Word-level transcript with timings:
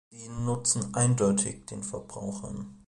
Sie 0.09 0.29
nutzen 0.29 0.95
eindeutig 0.95 1.67
den 1.67 1.83
Verbrauchern. 1.83 2.79